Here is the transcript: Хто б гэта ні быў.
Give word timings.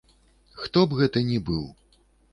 Хто 0.61 0.79
б 0.93 0.97
гэта 1.01 1.23
ні 1.31 1.37
быў. 1.51 1.63